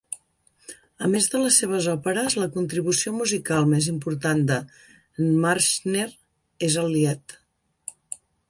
[1.07, 6.09] A més de les seves òperes, la contribució musical més important de"n Marschner
[6.71, 7.41] és el Lied.